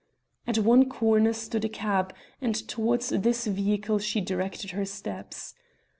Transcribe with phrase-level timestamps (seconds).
[0.47, 2.11] At one corner stood a cab,
[2.41, 5.53] and towards this vehicle she directed her steps.